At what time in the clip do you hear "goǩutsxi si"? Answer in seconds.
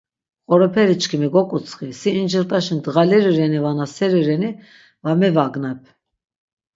1.33-2.09